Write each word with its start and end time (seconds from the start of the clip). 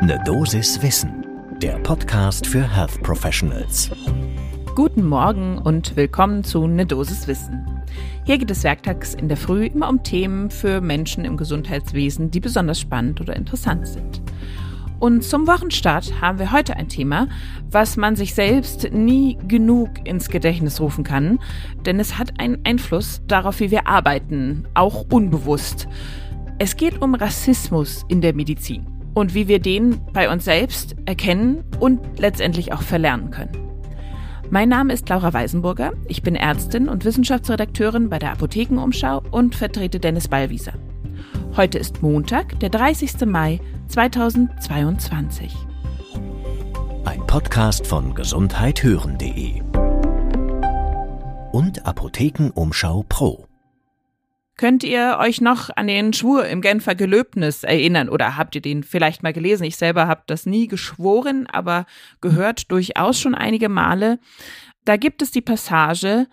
Ne 0.00 0.16
Dosis 0.24 0.80
Wissen, 0.80 1.26
der 1.60 1.76
Podcast 1.80 2.46
für 2.46 2.62
Health 2.62 3.02
Professionals. 3.02 3.90
Guten 4.76 5.04
Morgen 5.04 5.58
und 5.58 5.96
willkommen 5.96 6.44
zu 6.44 6.68
Ne 6.68 6.86
Dosis 6.86 7.26
Wissen. 7.26 7.82
Hier 8.24 8.38
geht 8.38 8.50
es 8.52 8.62
werktags 8.62 9.14
in 9.14 9.26
der 9.26 9.36
Früh 9.36 9.66
immer 9.66 9.88
um 9.88 10.04
Themen 10.04 10.50
für 10.50 10.80
Menschen 10.80 11.24
im 11.24 11.36
Gesundheitswesen, 11.36 12.30
die 12.30 12.38
besonders 12.38 12.78
spannend 12.78 13.20
oder 13.20 13.34
interessant 13.34 13.88
sind. 13.88 14.22
Und 15.00 15.24
zum 15.24 15.48
Wochenstart 15.48 16.20
haben 16.20 16.38
wir 16.38 16.52
heute 16.52 16.76
ein 16.76 16.88
Thema, 16.88 17.26
was 17.68 17.96
man 17.96 18.14
sich 18.14 18.36
selbst 18.36 18.92
nie 18.92 19.36
genug 19.48 20.06
ins 20.06 20.28
Gedächtnis 20.28 20.80
rufen 20.80 21.02
kann, 21.02 21.40
denn 21.86 21.98
es 21.98 22.18
hat 22.18 22.38
einen 22.38 22.64
Einfluss 22.64 23.20
darauf, 23.26 23.58
wie 23.58 23.72
wir 23.72 23.88
arbeiten, 23.88 24.68
auch 24.74 25.06
unbewusst. 25.10 25.88
Es 26.60 26.76
geht 26.76 27.02
um 27.02 27.16
Rassismus 27.16 28.04
in 28.08 28.20
der 28.20 28.34
Medizin 28.34 28.97
und 29.18 29.34
wie 29.34 29.48
wir 29.48 29.58
den 29.58 30.00
bei 30.12 30.30
uns 30.30 30.44
selbst 30.44 30.94
erkennen 31.04 31.64
und 31.80 32.00
letztendlich 32.18 32.72
auch 32.72 32.82
verlernen 32.82 33.30
können. 33.30 33.50
Mein 34.50 34.68
Name 34.68 34.92
ist 34.92 35.08
Laura 35.08 35.32
Weisenburger, 35.32 35.92
ich 36.06 36.22
bin 36.22 36.36
Ärztin 36.36 36.88
und 36.88 37.04
Wissenschaftsredakteurin 37.04 38.08
bei 38.08 38.18
der 38.18 38.32
Apothekenumschau 38.32 39.22
und 39.30 39.56
vertrete 39.56 39.98
Dennis 39.98 40.28
Ballwieser. 40.28 40.72
Heute 41.56 41.78
ist 41.78 42.00
Montag, 42.00 42.60
der 42.60 42.70
30. 42.70 43.26
Mai 43.26 43.60
2022. 43.88 45.52
Ein 47.04 47.26
Podcast 47.26 47.86
von 47.86 48.14
gesundheithören.de 48.14 49.62
und 51.50 51.84
Apothekenumschau 51.84 53.04
Pro. 53.08 53.47
Könnt 54.58 54.82
ihr 54.82 55.18
euch 55.20 55.40
noch 55.40 55.70
an 55.76 55.86
den 55.86 56.12
Schwur 56.12 56.46
im 56.46 56.60
Genfer 56.60 56.96
Gelöbnis 56.96 57.62
erinnern 57.62 58.08
oder 58.08 58.36
habt 58.36 58.56
ihr 58.56 58.60
den 58.60 58.82
vielleicht 58.82 59.22
mal 59.22 59.32
gelesen? 59.32 59.62
Ich 59.62 59.76
selber 59.76 60.08
habe 60.08 60.24
das 60.26 60.46
nie 60.46 60.66
geschworen, 60.66 61.46
aber 61.46 61.86
gehört 62.20 62.72
durchaus 62.72 63.20
schon 63.20 63.36
einige 63.36 63.68
Male. 63.68 64.18
Da 64.84 64.96
gibt 64.96 65.22
es 65.22 65.30
die 65.30 65.42
Passage, 65.42 66.26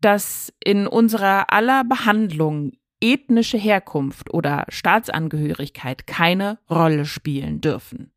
dass 0.00 0.52
in 0.62 0.86
unserer 0.86 1.52
aller 1.52 1.82
Behandlung 1.82 2.74
ethnische 3.00 3.58
Herkunft 3.58 4.32
oder 4.32 4.66
Staatsangehörigkeit 4.68 6.06
keine 6.06 6.60
Rolle 6.70 7.04
spielen 7.04 7.60
dürfen. 7.60 8.13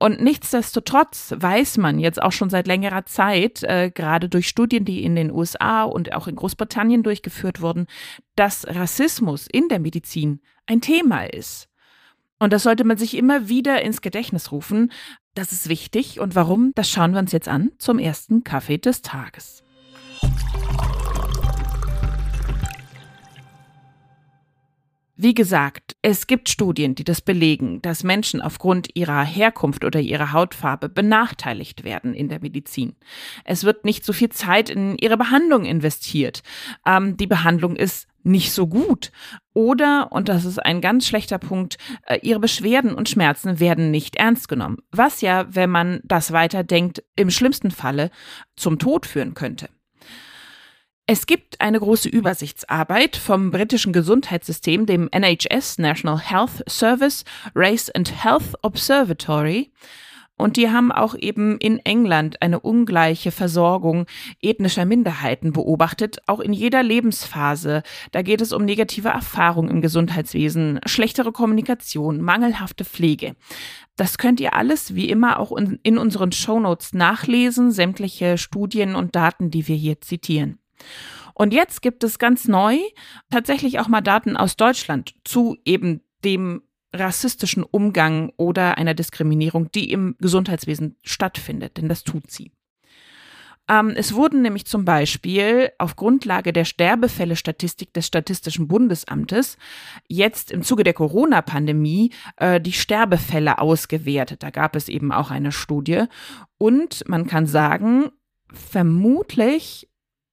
Und 0.00 0.20
nichtsdestotrotz 0.20 1.34
weiß 1.36 1.76
man 1.78 1.98
jetzt 1.98 2.22
auch 2.22 2.30
schon 2.30 2.50
seit 2.50 2.68
längerer 2.68 3.04
Zeit, 3.04 3.64
äh, 3.64 3.90
gerade 3.92 4.28
durch 4.28 4.48
Studien, 4.48 4.84
die 4.84 5.02
in 5.02 5.16
den 5.16 5.32
USA 5.32 5.82
und 5.82 6.12
auch 6.12 6.28
in 6.28 6.36
Großbritannien 6.36 7.02
durchgeführt 7.02 7.60
wurden, 7.60 7.86
dass 8.36 8.66
Rassismus 8.68 9.48
in 9.50 9.68
der 9.68 9.80
Medizin 9.80 10.40
ein 10.66 10.80
Thema 10.80 11.24
ist. 11.24 11.68
Und 12.38 12.52
das 12.52 12.62
sollte 12.62 12.84
man 12.84 12.96
sich 12.96 13.16
immer 13.16 13.48
wieder 13.48 13.82
ins 13.82 14.00
Gedächtnis 14.00 14.52
rufen. 14.52 14.92
Das 15.34 15.50
ist 15.50 15.68
wichtig. 15.68 16.20
Und 16.20 16.36
warum? 16.36 16.70
Das 16.76 16.88
schauen 16.88 17.12
wir 17.12 17.18
uns 17.18 17.32
jetzt 17.32 17.48
an 17.48 17.72
zum 17.78 17.98
ersten 17.98 18.44
Kaffee 18.44 18.78
des 18.78 19.02
Tages. 19.02 19.64
Wie 25.20 25.34
gesagt, 25.34 25.96
es 26.00 26.28
gibt 26.28 26.48
Studien, 26.48 26.94
die 26.94 27.02
das 27.02 27.20
belegen, 27.20 27.82
dass 27.82 28.04
Menschen 28.04 28.40
aufgrund 28.40 28.94
ihrer 28.94 29.24
Herkunft 29.24 29.84
oder 29.84 29.98
ihrer 29.98 30.32
Hautfarbe 30.32 30.88
benachteiligt 30.88 31.82
werden 31.82 32.14
in 32.14 32.28
der 32.28 32.38
Medizin. 32.40 32.94
Es 33.44 33.64
wird 33.64 33.84
nicht 33.84 34.04
so 34.04 34.12
viel 34.12 34.28
Zeit 34.28 34.70
in 34.70 34.96
ihre 34.96 35.16
Behandlung 35.16 35.64
investiert. 35.64 36.44
Ähm, 36.86 37.16
die 37.16 37.26
Behandlung 37.26 37.74
ist 37.74 38.06
nicht 38.22 38.52
so 38.52 38.68
gut. 38.68 39.10
Oder, 39.54 40.12
und 40.12 40.28
das 40.28 40.44
ist 40.44 40.64
ein 40.64 40.80
ganz 40.80 41.08
schlechter 41.08 41.38
Punkt, 41.38 41.78
äh, 42.06 42.20
ihre 42.22 42.38
Beschwerden 42.38 42.94
und 42.94 43.08
Schmerzen 43.08 43.58
werden 43.58 43.90
nicht 43.90 44.14
ernst 44.14 44.48
genommen. 44.48 44.76
Was 44.92 45.20
ja, 45.20 45.52
wenn 45.52 45.70
man 45.70 45.98
das 46.04 46.30
weiterdenkt, 46.30 47.02
im 47.16 47.30
schlimmsten 47.30 47.72
Falle 47.72 48.12
zum 48.54 48.78
Tod 48.78 49.04
führen 49.04 49.34
könnte. 49.34 49.68
Es 51.10 51.24
gibt 51.24 51.62
eine 51.62 51.80
große 51.80 52.10
Übersichtsarbeit 52.10 53.16
vom 53.16 53.50
britischen 53.50 53.94
Gesundheitssystem, 53.94 54.84
dem 54.84 55.08
NHS 55.10 55.78
National 55.78 56.20
Health 56.20 56.62
Service 56.68 57.24
Race 57.54 57.88
and 57.88 58.22
Health 58.22 58.52
Observatory. 58.60 59.72
Und 60.36 60.58
die 60.58 60.68
haben 60.68 60.92
auch 60.92 61.14
eben 61.14 61.56
in 61.60 61.78
England 61.78 62.42
eine 62.42 62.60
ungleiche 62.60 63.30
Versorgung 63.30 64.04
ethnischer 64.42 64.84
Minderheiten 64.84 65.54
beobachtet, 65.54 66.18
auch 66.26 66.40
in 66.40 66.52
jeder 66.52 66.82
Lebensphase. 66.82 67.84
Da 68.12 68.20
geht 68.20 68.42
es 68.42 68.52
um 68.52 68.66
negative 68.66 69.08
Erfahrungen 69.08 69.70
im 69.70 69.80
Gesundheitswesen, 69.80 70.78
schlechtere 70.84 71.32
Kommunikation, 71.32 72.20
mangelhafte 72.20 72.84
Pflege. 72.84 73.34
Das 73.96 74.18
könnt 74.18 74.40
ihr 74.40 74.52
alles 74.52 74.94
wie 74.94 75.08
immer 75.08 75.40
auch 75.40 75.56
in 75.56 75.96
unseren 75.96 76.32
Shownotes 76.32 76.92
nachlesen, 76.92 77.70
sämtliche 77.70 78.36
Studien 78.36 78.94
und 78.94 79.16
Daten, 79.16 79.50
die 79.50 79.66
wir 79.68 79.76
hier 79.76 80.02
zitieren. 80.02 80.58
Und 81.34 81.52
jetzt 81.52 81.82
gibt 81.82 82.02
es 82.04 82.18
ganz 82.18 82.48
neu 82.48 82.78
tatsächlich 83.30 83.78
auch 83.78 83.88
mal 83.88 84.00
Daten 84.00 84.36
aus 84.36 84.56
Deutschland 84.56 85.14
zu 85.24 85.56
eben 85.64 86.00
dem 86.24 86.62
rassistischen 86.92 87.62
Umgang 87.62 88.32
oder 88.36 88.78
einer 88.78 88.94
Diskriminierung, 88.94 89.70
die 89.72 89.92
im 89.92 90.16
Gesundheitswesen 90.18 90.96
stattfindet, 91.02 91.76
denn 91.76 91.88
das 91.88 92.02
tut 92.02 92.30
sie. 92.30 92.50
Ähm, 93.68 93.92
es 93.94 94.14
wurden 94.14 94.42
nämlich 94.42 94.64
zum 94.66 94.84
Beispiel 94.84 95.70
auf 95.78 95.96
Grundlage 95.96 96.52
der 96.52 96.64
Sterbefälle-Statistik 96.64 97.92
des 97.92 98.06
Statistischen 98.06 98.66
Bundesamtes 98.66 99.58
jetzt 100.08 100.50
im 100.50 100.62
Zuge 100.62 100.84
der 100.84 100.94
Corona-Pandemie 100.94 102.12
äh, 102.36 102.60
die 102.60 102.72
Sterbefälle 102.72 103.58
ausgewertet. 103.58 104.42
Da 104.42 104.50
gab 104.50 104.74
es 104.74 104.88
eben 104.88 105.12
auch 105.12 105.30
eine 105.30 105.52
Studie. 105.52 106.04
Und 106.56 107.06
man 107.06 107.26
kann 107.26 107.46
sagen, 107.46 108.10
vermutlich 108.52 109.88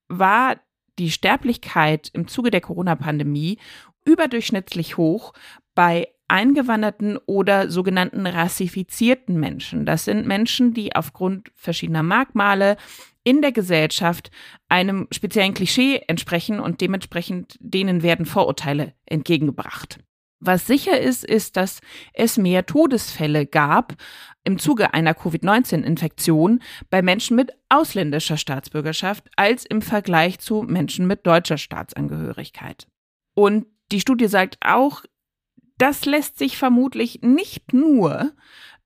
war 0.08 0.56
die 0.98 1.10
Sterblichkeit 1.10 2.10
im 2.12 2.28
Zuge 2.28 2.50
der 2.50 2.60
Corona-Pandemie 2.60 3.58
überdurchschnittlich 4.04 4.96
hoch 4.96 5.32
bei 5.74 6.08
eingewanderten 6.28 7.18
oder 7.26 7.70
sogenannten 7.70 8.26
rassifizierten 8.26 9.38
Menschen. 9.38 9.86
Das 9.86 10.04
sind 10.04 10.26
Menschen, 10.26 10.74
die 10.74 10.94
aufgrund 10.96 11.50
verschiedener 11.54 12.02
Merkmale 12.02 12.76
in 13.22 13.42
der 13.42 13.52
Gesellschaft 13.52 14.30
einem 14.68 15.08
speziellen 15.12 15.54
Klischee 15.54 16.02
entsprechen 16.08 16.60
und 16.60 16.80
dementsprechend 16.80 17.56
denen 17.60 18.02
werden 18.02 18.26
Vorurteile 18.26 18.94
entgegengebracht. 19.04 19.98
Was 20.46 20.66
sicher 20.66 21.00
ist, 21.00 21.24
ist, 21.24 21.56
dass 21.56 21.80
es 22.12 22.36
mehr 22.36 22.66
Todesfälle 22.66 23.46
gab 23.46 23.94
im 24.44 24.60
Zuge 24.60 24.94
einer 24.94 25.12
Covid-19-Infektion 25.12 26.62
bei 26.88 27.02
Menschen 27.02 27.34
mit 27.36 27.50
ausländischer 27.68 28.36
Staatsbürgerschaft 28.36 29.28
als 29.34 29.66
im 29.66 29.82
Vergleich 29.82 30.38
zu 30.38 30.62
Menschen 30.62 31.08
mit 31.08 31.26
deutscher 31.26 31.58
Staatsangehörigkeit. 31.58 32.86
Und 33.34 33.66
die 33.90 34.00
Studie 34.00 34.28
sagt 34.28 34.58
auch, 34.60 35.02
das 35.78 36.04
lässt 36.04 36.38
sich 36.38 36.56
vermutlich 36.56 37.22
nicht 37.22 37.72
nur 37.72 38.32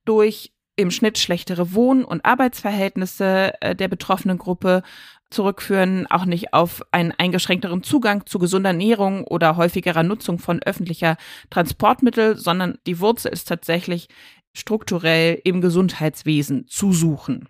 durch 0.06 0.54
im 0.76 0.90
Schnitt 0.90 1.18
schlechtere 1.18 1.74
Wohn- 1.74 2.04
und 2.04 2.24
Arbeitsverhältnisse 2.24 3.52
äh, 3.60 3.76
der 3.76 3.88
betroffenen 3.88 4.38
Gruppe 4.38 4.82
zurückführen, 5.30 6.06
auch 6.08 6.24
nicht 6.24 6.52
auf 6.52 6.82
einen 6.90 7.12
eingeschränkteren 7.12 7.82
Zugang 7.82 8.26
zu 8.26 8.38
gesunder 8.38 8.70
Ernährung 8.70 9.24
oder 9.24 9.56
häufigerer 9.56 10.02
Nutzung 10.02 10.38
von 10.38 10.62
öffentlicher 10.62 11.16
Transportmittel, 11.50 12.36
sondern 12.36 12.78
die 12.86 13.00
Wurzel 13.00 13.32
ist 13.32 13.48
tatsächlich 13.48 14.08
strukturell 14.52 15.40
im 15.44 15.60
Gesundheitswesen 15.60 16.66
zu 16.66 16.92
suchen. 16.92 17.48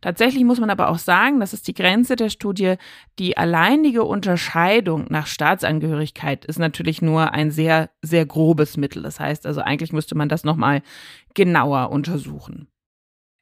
Tatsächlich 0.00 0.44
muss 0.44 0.60
man 0.60 0.70
aber 0.70 0.90
auch 0.90 0.98
sagen, 0.98 1.40
das 1.40 1.52
ist 1.52 1.68
die 1.68 1.74
Grenze 1.74 2.16
der 2.16 2.28
Studie, 2.28 2.74
die 3.18 3.36
alleinige 3.36 4.04
Unterscheidung 4.04 5.06
nach 5.08 5.26
Staatsangehörigkeit 5.26 6.44
ist 6.44 6.58
natürlich 6.58 7.02
nur 7.02 7.32
ein 7.32 7.50
sehr, 7.50 7.90
sehr 8.02 8.26
grobes 8.26 8.76
Mittel. 8.76 9.02
Das 9.02 9.18
heißt 9.18 9.46
also, 9.46 9.62
eigentlich 9.62 9.92
müsste 9.92 10.14
man 10.14 10.28
das 10.28 10.44
nochmal 10.44 10.82
genauer 11.34 11.90
untersuchen. 11.90 12.68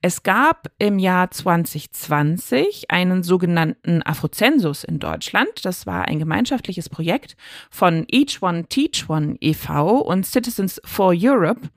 Es 0.06 0.22
gab 0.22 0.70
im 0.76 0.98
Jahr 0.98 1.30
2020 1.30 2.90
einen 2.90 3.22
sogenannten 3.22 4.02
Afrozensus 4.02 4.84
in 4.84 4.98
Deutschland. 4.98 5.64
Das 5.64 5.86
war 5.86 6.04
ein 6.04 6.18
gemeinschaftliches 6.18 6.90
Projekt 6.90 7.38
von 7.70 8.04
Each 8.08 8.42
One 8.42 8.66
Teach 8.66 9.08
One 9.08 9.36
e.V. 9.40 10.00
und 10.00 10.26
Citizens 10.26 10.78
for 10.84 11.14
Europe. 11.16 11.70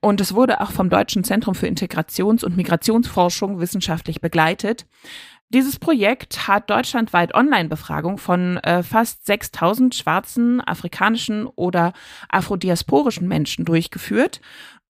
Und 0.00 0.22
es 0.22 0.34
wurde 0.34 0.62
auch 0.62 0.70
vom 0.70 0.88
Deutschen 0.88 1.22
Zentrum 1.22 1.54
für 1.54 1.66
Integrations- 1.66 2.44
und 2.44 2.56
Migrationsforschung 2.56 3.60
wissenschaftlich 3.60 4.22
begleitet. 4.22 4.86
Dieses 5.50 5.78
Projekt 5.78 6.48
hat 6.48 6.70
deutschlandweit 6.70 7.34
Online-Befragung 7.34 8.16
von 8.16 8.56
äh, 8.58 8.82
fast 8.82 9.26
6000 9.26 9.94
schwarzen, 9.94 10.62
afrikanischen 10.62 11.46
oder 11.46 11.92
afrodiasporischen 12.30 13.28
Menschen 13.28 13.66
durchgeführt 13.66 14.40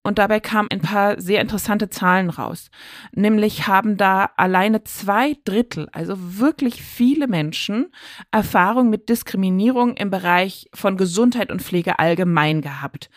und 0.02 0.18
dabei 0.18 0.40
kamen 0.40 0.68
ein 0.70 0.80
paar 0.80 1.20
sehr 1.20 1.42
interessante 1.42 1.90
Zahlen 1.90 2.30
raus. 2.30 2.70
Nämlich 3.12 3.66
haben 3.66 3.96
da 3.96 4.30
alleine 4.36 4.82
zwei 4.84 5.36
Drittel, 5.44 5.88
also 5.92 6.14
wirklich 6.38 6.82
viele 6.82 7.28
Menschen, 7.28 7.92
Erfahrung 8.30 8.88
mit 8.88 9.10
Diskriminierung 9.10 9.96
im 9.96 10.10
Bereich 10.10 10.70
von 10.72 10.96
Gesundheit 10.96 11.50
und 11.50 11.60
Pflege 11.60 11.98
allgemein 11.98 12.62
gehabt. 12.62 13.10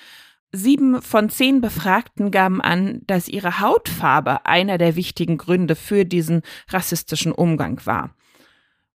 Sieben 0.51 1.01
von 1.01 1.29
zehn 1.29 1.61
Befragten 1.61 2.29
gaben 2.29 2.61
an, 2.61 3.01
dass 3.07 3.27
ihre 3.27 3.59
Hautfarbe 3.59 4.45
einer 4.45 4.77
der 4.77 4.95
wichtigen 4.95 5.37
Gründe 5.37 5.75
für 5.75 6.05
diesen 6.05 6.41
rassistischen 6.69 7.31
Umgang 7.31 7.83
war. 7.85 8.13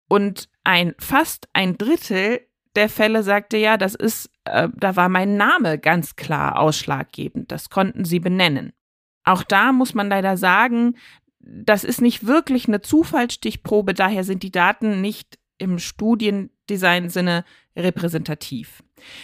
Und 0.08 0.50
ein 0.64 0.96
fast 1.00 1.48
ein 1.54 1.78
Drittel 1.78 2.42
der 2.76 2.90
Fälle 2.90 3.24
sagte 3.24 3.58
ja, 3.58 3.78
das 3.78 3.96
ist, 3.96 4.30
äh, 4.46 4.70
da 4.76 4.96
war 4.96 5.10
mein 5.10 5.38
Name 5.38 5.78
ganz 5.80 6.16
klar 6.16 6.60
ausschlaggebend. 6.60 7.52
Das 7.52 7.70
konnten 7.70 8.06
sie 8.06 8.20
benennen. 8.20 8.74
Auch 9.24 9.44
da 9.44 9.72
muss 9.72 9.94
man 9.94 10.10
leider 10.10 10.38
sagen, 10.38 10.96
das 11.40 11.84
ist 11.84 12.02
nicht 12.02 12.26
wirklich 12.26 12.68
eine 12.68 12.82
Zufallsstichprobe, 12.82 13.94
daher 13.94 14.24
sind 14.24 14.44
die 14.44 14.52
Daten 14.52 15.02
nicht 15.02 15.38
im 15.58 15.80
Studiendesign-Sinne 15.80 17.46
repräsentativ. 17.76 18.84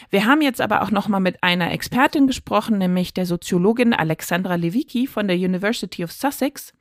Wir 0.09 0.25
haben 0.25 0.41
jetzt 0.41 0.61
aber 0.61 0.81
auch 0.81 0.91
noch 0.91 1.07
mal 1.07 1.19
mit 1.19 1.43
einer 1.43 1.71
Expertin 1.71 2.27
gesprochen, 2.27 2.77
nämlich 2.77 3.13
der 3.13 3.25
Soziologin 3.25 3.93
Alexandra 3.93 4.55
Lewicki 4.55 5.07
von 5.07 5.27
der 5.27 5.37
University 5.37 6.03
of 6.03 6.11
Sussex. 6.11 6.73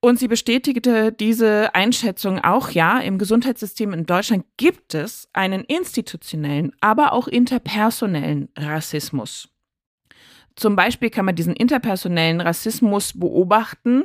Und 0.00 0.18
sie 0.18 0.28
bestätigte 0.28 1.12
diese 1.12 1.74
Einschätzung 1.74 2.38
auch, 2.38 2.70
ja, 2.70 3.00
im 3.00 3.18
Gesundheitssystem 3.18 3.92
in 3.92 4.06
Deutschland 4.06 4.46
gibt 4.56 4.94
es 4.94 5.28
einen 5.34 5.62
institutionellen, 5.64 6.72
aber 6.80 7.12
auch 7.12 7.28
interpersonellen 7.28 8.48
Rassismus. 8.56 9.50
Zum 10.56 10.74
Beispiel 10.74 11.10
kann 11.10 11.26
man 11.26 11.36
diesen 11.36 11.54
interpersonellen 11.54 12.40
Rassismus 12.40 13.18
beobachten 13.18 14.04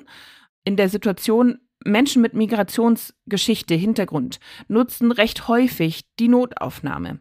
in 0.65 0.75
der 0.75 0.89
Situation, 0.89 1.59
Menschen 1.86 2.21
mit 2.21 2.33
Migrationsgeschichte, 2.33 3.75
Hintergrund 3.75 4.39
nutzen 4.68 5.12
recht 5.12 5.48
häufig 5.48 6.06
die 6.19 6.27
Notaufnahme. 6.27 7.19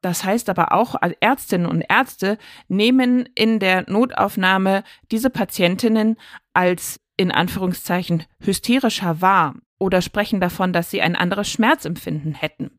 Das 0.00 0.24
heißt 0.24 0.48
aber 0.48 0.72
auch, 0.72 0.96
Ärztinnen 1.20 1.66
und 1.66 1.82
Ärzte 1.88 2.38
nehmen 2.68 3.28
in 3.34 3.58
der 3.58 3.88
Notaufnahme 3.90 4.82
diese 5.10 5.30
Patientinnen 5.30 6.16
als 6.54 7.00
in 7.16 7.30
Anführungszeichen 7.30 8.24
hysterischer 8.40 9.20
wahr 9.20 9.54
oder 9.78 10.00
sprechen 10.00 10.40
davon, 10.40 10.72
dass 10.72 10.90
sie 10.90 11.02
ein 11.02 11.16
anderes 11.16 11.50
Schmerzempfinden 11.50 12.34
hätten. 12.34 12.78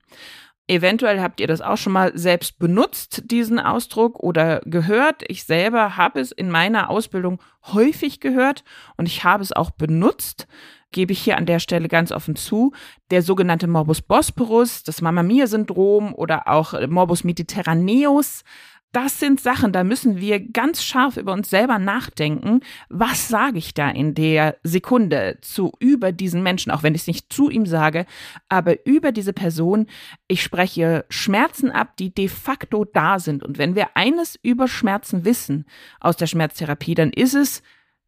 Eventuell 0.68 1.20
habt 1.20 1.42
ihr 1.42 1.48
das 1.48 1.62
auch 1.62 1.76
schon 1.76 1.92
mal 1.94 2.18
selbst 2.18 2.58
benutzt, 2.58 3.24
diesen 3.26 3.60
Ausdruck, 3.60 4.20
oder 4.20 4.62
gehört. 4.62 5.24
Ich 5.28 5.44
selber 5.44 5.98
habe 5.98 6.22
es 6.22 6.32
in 6.32 6.50
meiner 6.50 6.90
Ausbildung 6.90 7.42
häufig 7.74 8.20
gehört 8.20 8.64
und 8.96 9.06
ich 9.06 9.24
habe 9.24 9.44
es 9.44 9.52
auch 9.52 9.72
benutzt 9.72 10.48
gebe 10.92 11.14
ich 11.14 11.22
hier 11.22 11.38
an 11.38 11.46
der 11.46 11.60
Stelle 11.60 11.88
ganz 11.88 12.12
offen 12.12 12.36
zu. 12.36 12.74
Der 13.10 13.22
sogenannte 13.22 13.68
Morbus 13.68 14.02
Bosporus, 14.02 14.84
das 14.84 15.02
Mamma 15.02 15.24
Mia-Syndrom 15.24 16.14
oder 16.14 16.48
auch 16.48 16.74
Morbus 16.88 17.24
Mediterraneus, 17.24 18.44
das 18.92 19.20
sind 19.22 19.40
Sachen, 19.40 19.72
da 19.72 19.86
müssen 19.86 20.20
wir 20.20 20.42
ganz 20.42 20.84
scharf 20.84 21.16
über 21.16 21.32
uns 21.32 21.50
selber 21.50 21.80
nachdenken. 21.80 22.60
Was 22.90 23.30
sage 23.30 23.58
ich 23.58 23.74
da 23.74 23.90
in 23.90 24.16
der 24.16 24.58
Sekunde 24.64 25.38
zu 25.42 25.72
über 25.80 26.12
diesen 26.12 26.44
Menschen, 26.44 26.72
auch 26.72 26.84
wenn 26.84 26.94
ich 26.94 27.02
es 27.02 27.08
nicht 27.08 27.32
zu 27.32 27.50
ihm 27.50 27.66
sage, 27.66 28.06
aber 28.50 28.86
über 28.86 29.14
diese 29.14 29.32
Person. 29.32 29.88
Ich 30.28 30.44
spreche 30.44 31.06
Schmerzen 31.08 31.72
ab, 31.72 31.96
die 31.98 32.14
de 32.14 32.28
facto 32.28 32.84
da 32.84 33.20
sind. 33.20 33.44
Und 33.44 33.58
wenn 33.58 33.76
wir 33.76 33.96
eines 33.96 34.38
über 34.44 34.68
Schmerzen 34.68 35.24
wissen 35.24 35.66
aus 36.02 36.18
der 36.18 36.28
Schmerztherapie, 36.28 36.96
dann 36.96 37.12
ist 37.12 37.34
es, 37.34 37.62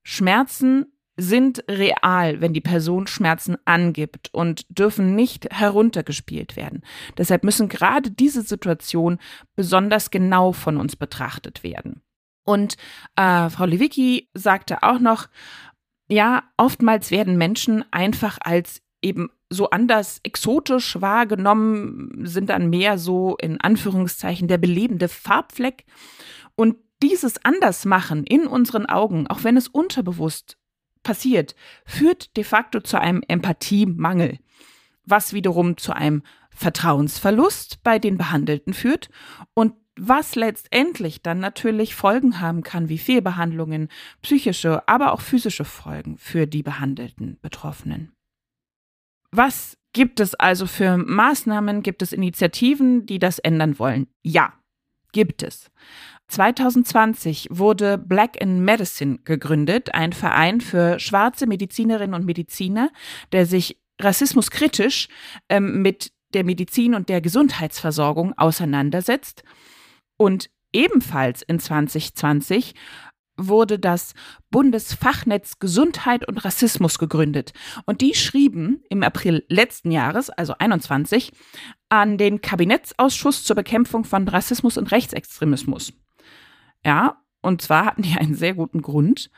Schmerzen 0.06 0.92
sind 1.15 1.63
real, 1.69 2.42
wenn 2.42 2.54
die 2.54 2.62
Person 2.62 3.07
Schmerzen 3.07 3.57
angibt 3.65 4.33
und 4.33 4.65
dürfen 4.69 5.15
nicht 5.15 5.48
heruntergespielt 5.54 6.56
werden. 6.56 6.81
Deshalb 7.18 7.44
müssen 7.44 7.69
gerade 7.69 8.10
diese 8.10 8.42
Situationen 8.42 9.19
besonders 9.56 10.10
genau 10.12 10.51
von 10.54 10.77
uns 10.77 10.95
betrachtet 10.95 11.63
werden. 11.63 12.01
Und 12.44 12.75
äh, 13.15 13.50
Frau 13.50 13.65
Lewicki 13.65 14.30
sagte 14.33 14.83
auch 14.83 15.00
noch, 15.00 15.27
ja, 16.07 16.44
oftmals 16.57 17.12
werden 17.12 17.38
Menschen 17.38 17.86
einfach 17.92 18.38
als 18.42 18.81
eben 19.01 19.30
so 19.50 19.69
anders 19.69 20.19
exotisch 20.24 21.00
wahrgenommen, 21.00 22.25
sind 22.25 22.50
dann 22.50 22.69
mehr 22.69 22.98
so 22.98 23.38
in 23.38 23.62
Anführungszeichen 23.62 24.48
der 24.48 24.57
belebende 24.57 25.07
Farbfleck. 25.07 25.86
Und 26.56 26.77
dieses 27.01 27.44
Andersmachen 27.44 28.24
in 28.24 28.48
unseren 28.48 28.86
Augen, 28.86 29.27
auch 29.27 29.44
wenn 29.44 29.57
es 29.57 29.68
unterbewusst 29.68 30.57
passiert, 31.03 31.55
führt 31.85 32.35
de 32.38 32.44
facto 32.44 32.79
zu 32.79 33.00
einem 33.00 33.21
Empathiemangel, 33.27 34.39
was 35.05 35.33
wiederum 35.33 35.77
zu 35.77 35.94
einem 35.94 36.23
Vertrauensverlust 36.50 37.83
bei 37.83 38.00
den 38.00 38.17
Behandelten 38.17 38.73
führt 38.73 39.09
und 39.53 39.73
was 39.95 40.35
letztendlich 40.35 41.21
dann 41.21 41.39
natürlich 41.39 41.94
Folgen 41.95 42.39
haben 42.39 42.63
kann, 42.63 42.89
wie 42.89 42.97
Fehlbehandlungen, 42.97 43.89
psychische, 44.21 44.88
aber 44.88 45.13
auch 45.13 45.21
physische 45.21 45.65
Folgen 45.65 46.17
für 46.17 46.47
die 46.47 46.63
behandelten 46.63 47.38
Betroffenen. 47.41 48.11
Was 49.31 49.77
gibt 49.94 50.19
es 50.19 50.35
also 50.35 50.65
für 50.65 50.97
Maßnahmen? 50.97 51.83
Gibt 51.83 52.01
es 52.01 52.13
Initiativen, 52.13 53.05
die 53.05 53.19
das 53.19 53.39
ändern 53.39 53.77
wollen? 53.77 54.07
Ja, 54.23 54.53
gibt 55.11 55.44
es. 55.44 55.71
2020 56.29 57.47
wurde 57.51 57.97
Black 57.97 58.39
in 58.41 58.63
Medicine 58.63 59.19
gegründet, 59.23 59.93
ein 59.93 60.13
Verein 60.13 60.61
für 60.61 60.99
schwarze 60.99 61.47
Medizinerinnen 61.47 62.15
und 62.15 62.25
Mediziner, 62.25 62.89
der 63.31 63.45
sich 63.45 63.79
rassismuskritisch 64.01 65.07
ähm, 65.49 65.81
mit 65.81 66.11
der 66.33 66.43
Medizin 66.43 66.95
und 66.95 67.09
der 67.09 67.21
Gesundheitsversorgung 67.21 68.33
auseinandersetzt. 68.37 69.43
Und 70.17 70.49
ebenfalls 70.71 71.41
in 71.43 71.59
2020 71.59 72.73
wurde 73.35 73.79
das 73.79 74.13
Bundesfachnetz 74.51 75.59
Gesundheit 75.59 76.27
und 76.27 76.45
Rassismus 76.45 76.99
gegründet. 76.99 77.53
Und 77.85 78.01
die 78.01 78.13
schrieben 78.13 78.83
im 78.89 79.03
April 79.03 79.43
letzten 79.49 79.91
Jahres, 79.91 80.29
also 80.29 80.53
21, 80.57 81.31
an 81.89 82.17
den 82.17 82.41
Kabinettsausschuss 82.41 83.43
zur 83.43 83.55
Bekämpfung 83.55 84.03
von 84.03 84.27
Rassismus 84.27 84.77
und 84.77 84.91
Rechtsextremismus. 84.91 85.93
Ja, 86.85 87.24
und 87.41 87.62
zwar 87.62 87.85
hatten 87.85 88.01
die 88.01 88.15
einen 88.19 88.35
sehr 88.35 88.53
guten 88.53 88.81
Grund. 88.81 89.30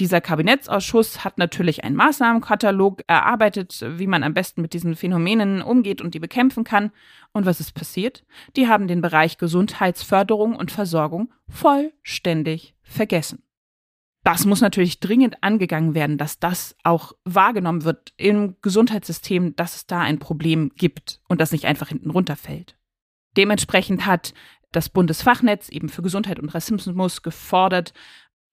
Dieser 0.00 0.20
Kabinettsausschuss 0.20 1.24
hat 1.24 1.38
natürlich 1.38 1.84
einen 1.84 1.94
Maßnahmenkatalog 1.94 3.02
erarbeitet, 3.06 3.84
wie 3.96 4.08
man 4.08 4.24
am 4.24 4.34
besten 4.34 4.60
mit 4.60 4.72
diesen 4.72 4.96
Phänomenen 4.96 5.62
umgeht 5.62 6.00
und 6.00 6.14
die 6.14 6.20
bekämpfen 6.20 6.64
kann. 6.64 6.90
Und 7.32 7.46
was 7.46 7.60
ist 7.60 7.72
passiert? 7.72 8.24
Die 8.56 8.68
haben 8.68 8.88
den 8.88 9.00
Bereich 9.00 9.38
Gesundheitsförderung 9.38 10.56
und 10.56 10.72
Versorgung 10.72 11.32
vollständig 11.48 12.74
vergessen. 12.82 13.44
Das 14.24 14.46
muss 14.46 14.62
natürlich 14.62 15.00
dringend 15.00 15.42
angegangen 15.44 15.94
werden, 15.94 16.16
dass 16.16 16.38
das 16.38 16.74
auch 16.82 17.12
wahrgenommen 17.24 17.84
wird 17.84 18.14
im 18.16 18.56
Gesundheitssystem, 18.62 19.54
dass 19.54 19.76
es 19.76 19.86
da 19.86 20.00
ein 20.00 20.18
Problem 20.18 20.72
gibt 20.76 21.20
und 21.28 21.40
das 21.40 21.52
nicht 21.52 21.66
einfach 21.66 21.88
hinten 21.88 22.10
runterfällt. 22.10 22.76
Dementsprechend 23.36 24.06
hat 24.06 24.32
das 24.76 24.88
Bundesfachnetz 24.88 25.68
eben 25.68 25.88
für 25.88 26.02
Gesundheit 26.02 26.38
und 26.38 26.48
Rassismus 26.50 27.22
gefordert, 27.22 27.92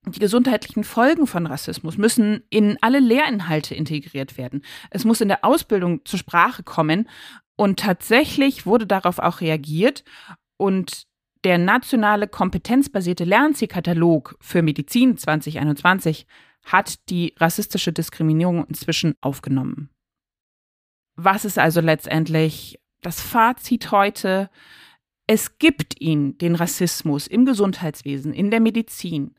die 0.08 0.20
gesundheitlichen 0.20 0.84
Folgen 0.84 1.28
von 1.28 1.46
Rassismus 1.46 1.98
müssen 1.98 2.44
in 2.50 2.78
alle 2.82 3.00
Lehrinhalte 3.00 3.76
integriert 3.76 4.38
werden. 4.38 4.64
Es 4.90 5.06
muss 5.06 5.22
in 5.22 5.28
der 5.28 5.46
Ausbildung 5.46 6.04
zur 6.06 6.20
Sprache 6.20 6.64
kommen. 6.64 7.08
Und 7.56 7.80
tatsächlich 7.80 8.66
wurde 8.66 8.88
darauf 8.88 9.20
auch 9.20 9.42
reagiert. 9.42 10.04
Und 10.58 11.06
der 11.44 11.60
nationale 11.60 12.28
kompetenzbasierte 12.28 13.24
Lernzielkatalog 13.24 14.38
für 14.42 14.64
Medizin 14.64 15.18
2021 15.18 16.26
hat 16.64 17.10
die 17.10 17.36
rassistische 17.38 17.94
Diskriminierung 17.94 18.66
inzwischen 18.66 19.16
aufgenommen. 19.22 19.90
Was 21.16 21.46
ist 21.46 21.60
also 21.60 21.82
letztendlich 21.82 22.80
das 23.02 23.22
Fazit 23.22 23.92
heute? 23.92 24.50
Es 25.34 25.60
gibt 25.60 26.02
ihn, 26.02 26.38
den 26.40 26.56
Rassismus 26.56 27.26
im 27.26 27.46
Gesundheitswesen, 27.46 28.34
in 28.34 28.52
der 28.52 28.60
Medizin. 28.60 29.34